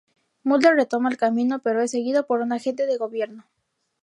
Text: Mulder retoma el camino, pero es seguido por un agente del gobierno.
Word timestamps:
Mulder 0.41 0.73
retoma 0.77 1.09
el 1.11 1.17
camino, 1.17 1.59
pero 1.59 1.79
es 1.79 1.91
seguido 1.91 2.25
por 2.25 2.41
un 2.41 2.51
agente 2.53 2.87
del 2.87 2.97
gobierno. 2.97 3.45